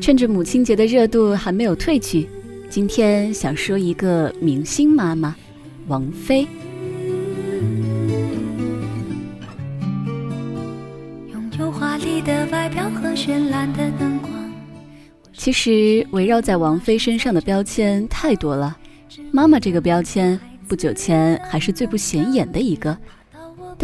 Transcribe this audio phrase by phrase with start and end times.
[0.00, 2.28] 趁着母亲节的热度还没有褪去，
[2.68, 5.34] 今天想说一个明星妈妈，
[5.88, 6.46] 王菲。
[15.32, 18.76] 其实围绕在王菲身上的标签太多了，
[19.32, 20.38] 妈妈这个标签
[20.68, 22.96] 不久前还是最不显眼的一个，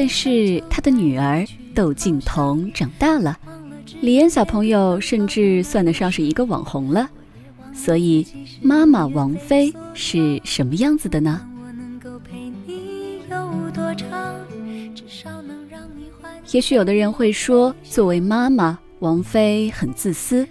[0.00, 3.38] 但是她的女儿窦靖童长大了。
[4.00, 7.06] 李嫣小朋友甚至算得上是一个网红了，
[7.74, 8.26] 所以
[8.62, 11.46] 妈妈王菲是什么样子的呢？
[16.50, 20.48] 也许有的人会说，作为妈妈，王菲很自私，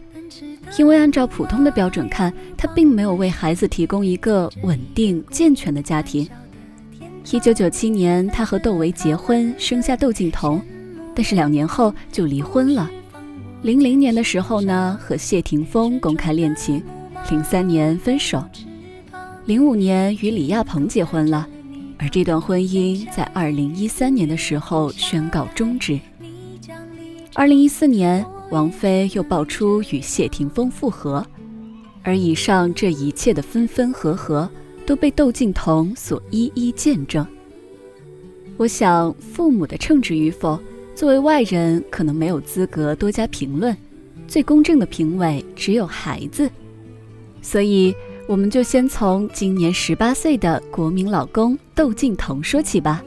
[0.77, 6.29] 因为按照普通的标准看，她并没有为孩子提供一个稳定健全的家庭。
[7.32, 10.60] 一九九七年，他和窦唯结婚，生下窦靖童，
[11.14, 12.90] 但是两年后就离婚了。
[13.62, 16.84] 零零年的时候呢，和谢霆锋公开恋情，
[17.30, 18.44] 零三年分手，
[19.46, 21.48] 零五年与李亚鹏结婚了，
[21.99, 25.99] 而这段婚姻在二零一三年的时候宣告终止。
[27.36, 31.24] 二零一四年，王菲又爆出与谢霆锋复合，
[32.02, 34.49] 而以上这一切的分分合合，
[34.90, 37.23] 都被窦靖童所一一见证。
[38.57, 40.59] 我想，父母的称职与否。
[40.96, 43.77] 作为外人，可能没有资格多加评论。
[44.27, 46.49] 最公正的评委只有孩子，
[47.40, 47.93] 所以
[48.27, 53.03] 我们就先从今年十八岁的国民老公窦靖童说起吧。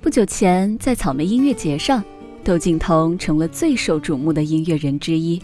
[0.00, 2.02] 不久前，在草莓音乐节上，
[2.42, 5.40] 窦靖童成了最受瞩目的音乐人之一。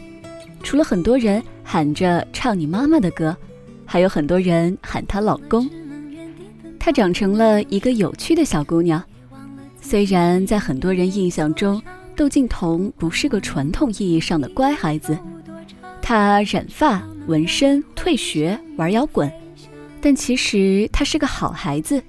[0.60, 3.36] 除了很多人喊着唱你妈妈的歌，
[3.92, 5.68] 还有很多人喊她老公。
[6.78, 9.02] 她长成了一个有趣的小姑娘。
[9.80, 11.82] 虽然在很多人印象中，
[12.14, 15.18] 窦靖童不是个传统意义上的乖孩子，
[16.00, 19.28] 她染发、纹身、退学、玩摇滚，
[20.00, 22.00] 但其实她是个好孩子。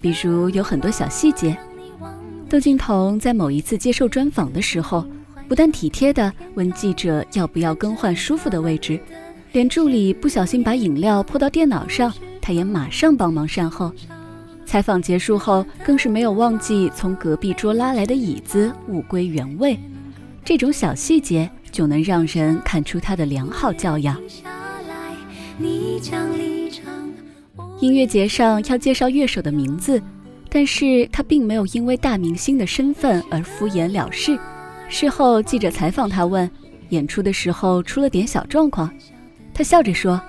[0.00, 1.56] 比如有很多小细节，
[2.48, 5.06] 窦靖童在某一次接受专访的时候，
[5.46, 8.98] 不但体贴地问记者要不要更换舒服的位置，
[9.56, 12.12] 连助理不小心把饮料泼到电脑上，
[12.42, 13.90] 他也马上帮忙善后。
[14.66, 19.80] 采访结束后，更是没有忘记从隔壁桌拉来的椅子物归原位。
[20.44, 24.20] 这种小细节就能让人看出他的良好教养。
[27.80, 30.02] 音乐节上要介绍乐手的名字，
[30.50, 34.38] 但是他并没有因为大明星的身份而敷衍了事。
[34.90, 36.50] 事后记者采访他，问
[36.90, 38.92] 演出的时候出了点小状况，
[39.56, 40.20] 他笑着说：“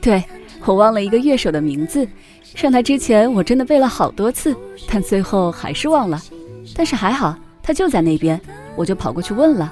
[0.00, 0.24] 对
[0.64, 2.08] 我忘了一个乐手的名字。”
[2.42, 4.56] 上台之前，我真的背了好多次，
[4.88, 6.18] 但最后还是忘了。
[6.74, 8.40] 但是还好，他就在那边，
[8.74, 9.70] 我就跑过去问了。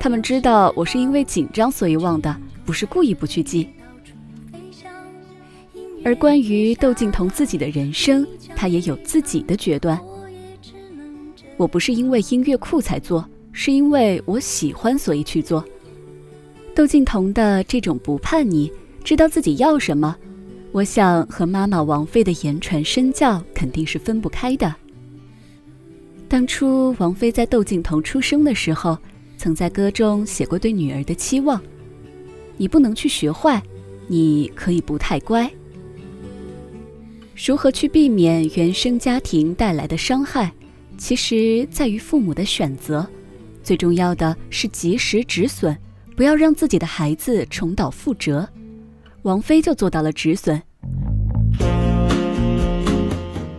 [0.00, 3.68] 他们知道我是因为紧张所以忘的，不是故意不去记。
[6.04, 9.96] 而关于窦靖童自己的人生，他也有自己的决断。
[11.56, 15.64] 我不是因为音乐酷才做，是因为我喜欢所以去做。
[16.74, 18.70] 窦靖童的这种不叛逆，
[19.04, 20.16] 知道自己要什么。
[20.72, 24.72] 我想和妈妈王菲的言传身教肯定是分不开的。
[26.28, 28.96] 当初王菲在窦靖童出生的时候，
[29.36, 31.60] 曾在歌中写过对女儿的期望
[32.56, 33.60] ：“你不能去学坏，
[34.06, 35.50] 你可以不太乖。”
[37.34, 40.52] 如何去避免原生家庭带来的伤害，
[40.96, 43.04] 其实在于父母的选择。
[43.62, 45.76] 最重要的是及时止损，
[46.20, 48.46] 不要让自己的孩子重蹈覆辙。
[49.22, 50.60] 王菲就做到了止损。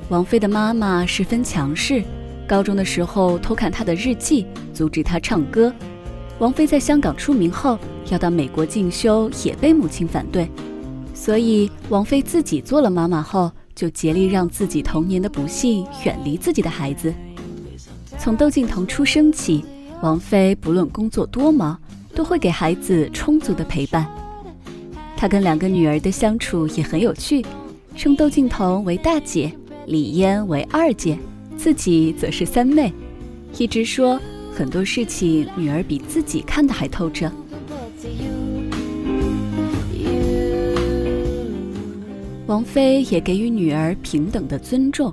[0.09, 2.03] 王菲的妈妈十分强势，
[2.47, 4.45] 高中的时候偷看她的日记，
[4.75, 5.73] 阻止她唱歌。
[6.37, 7.79] 王菲在香港出名后，
[8.11, 10.47] 要到美国进修，也被母亲反对。
[11.15, 17.11] 所以，王菲自己做了妈妈后，就竭力让自己童年的不幸远离自己的孩子。
[18.19, 19.65] 从窦靖童出生起，
[20.03, 21.75] 王菲不论工作多忙，
[22.21, 24.05] 都会给孩子充足的陪伴。
[25.17, 27.43] 她跟两个女儿的相处也很有趣，
[27.95, 29.51] 称窦靖童为大姐，
[29.87, 31.17] 李嫣为二姐，
[31.57, 32.93] 自己则是三妹，
[33.57, 34.21] 一直说
[34.53, 37.31] 很多事情女儿比自己看得还透彻。
[42.45, 45.11] 王菲也给予女儿平等的尊重。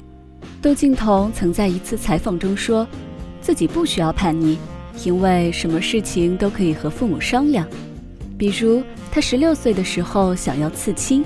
[0.60, 2.86] 窦靖童曾在一次采访中说，
[3.40, 4.58] 自己不需要叛逆，
[5.04, 7.66] 因为什么事情都可以和父母商量，
[8.36, 8.82] 比如。
[9.10, 11.24] 他十六岁的时候想要刺青，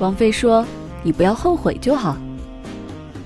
[0.00, 0.66] 王菲说
[1.04, 2.16] ：“你不要后悔就好。”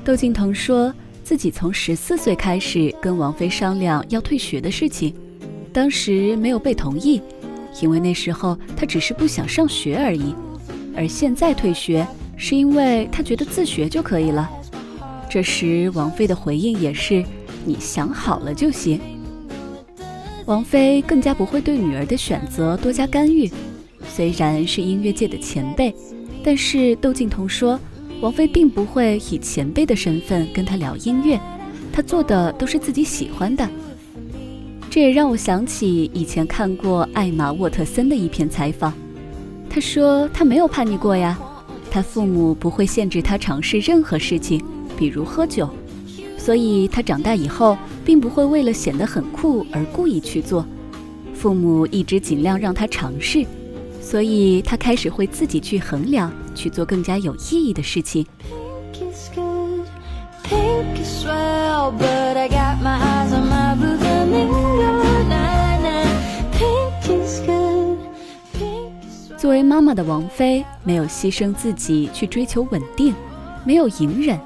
[0.04, 0.94] 窦靖童说
[1.24, 5.14] 自己从十四岁开始跟王菲商量要退学的事情，
[5.72, 7.20] 当时没有被同意，
[7.80, 10.34] 因为那时候他只是不想上学而已。
[10.94, 12.06] 而现在退学，
[12.36, 14.48] 是因为他觉得自学就可以了。
[15.28, 17.24] 这时王菲的回应也是
[17.64, 19.00] ：“你想好了就行。”
[20.46, 23.50] 王菲更加不会对女儿的选择多加干预。
[24.08, 25.92] 虽然是音乐界的前辈，
[26.42, 27.78] 但是窦靖童说。
[28.22, 31.38] 王菲并不会以前辈的身份跟他聊音乐，
[31.92, 33.68] 他做的都是自己喜欢的。
[34.88, 38.90] 这也让我想起以前看过艾玛沃特森的一篇采访，
[39.68, 41.38] 他说他没有叛逆过呀，
[41.90, 44.64] 他父母不会限制他尝试任何事情，
[44.96, 45.68] 比如喝酒，
[46.38, 47.76] 所以他长大以后
[48.06, 50.64] 并不会为了显得很酷而故意去做，
[51.34, 53.44] 父母一直尽量让他尝试。
[54.00, 58.24] 所以他开始会自己去衡量，去做更加有意义的事情。
[69.36, 73.12] 作为妈妈的王菲，没有牺牲自己去追求稳定，
[73.64, 74.38] 没有隐忍，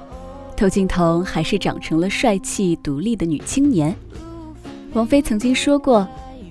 [0.60, 3.96] 窦靖童还是长成了帅气独立的女青年。
[4.92, 6.06] 王菲曾经说过。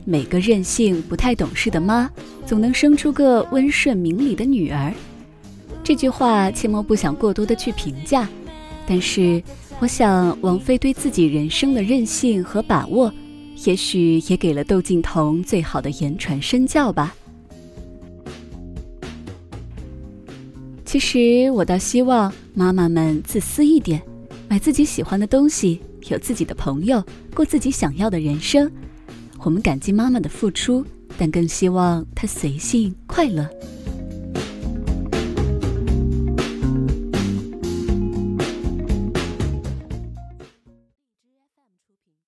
[0.06, 2.10] 每个任性不太懂事的妈，
[2.44, 4.92] 总能生出个温顺明理的女儿。
[5.84, 8.28] 这句话切莫不想过多的去评价，
[8.88, 9.44] 但是
[9.80, 13.14] 我想，王菲对自己人生的任性和把握，
[13.66, 17.14] 也许也给了窦靖童最好的言传身教吧。
[21.00, 24.02] 其实我倒希望妈妈们自私一点，
[24.50, 25.80] 买自己喜欢的东西，
[26.10, 27.02] 有自己的朋友，
[27.34, 28.70] 过自己想要的人生。
[29.38, 30.86] 我们感激妈妈的付出，
[31.18, 33.50] 但更希望她随性快乐。